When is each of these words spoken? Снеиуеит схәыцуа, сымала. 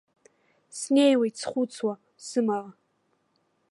Снеиуеит 0.77 1.35
схәыцуа, 1.41 1.93
сымала. 2.25 2.69